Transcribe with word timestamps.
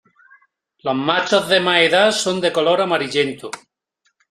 Los 0.79 0.95
machos 0.95 1.47
de 1.47 1.59
más 1.59 1.81
edad 1.81 2.11
son 2.11 2.41
de 2.41 2.51
color 2.51 2.81
amarillento. 2.81 3.51